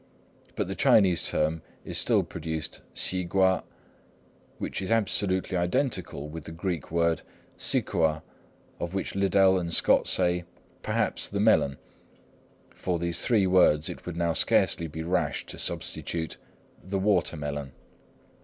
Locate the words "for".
12.71-12.97